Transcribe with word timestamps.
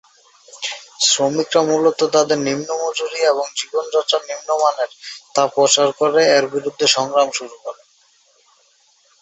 শ্রমিকরা 1.01 1.61
মূলত 1.63 1.99
তাদের 2.15 2.39
নিম্ন 2.39 2.69
মজুরি 2.83 3.19
এবং 3.23 3.45
জীবনযাত্রার 3.59 4.21
নিম্ন 4.29 4.49
মানের 4.61 4.91
তা 5.35 5.43
প্রচার 5.55 5.87
করে 5.99 6.21
এর 6.37 6.45
বিরুদ্ধে 6.53 6.85
সংগ্রাম 6.95 7.29
শুরু 7.37 7.55
করে। 7.63 7.81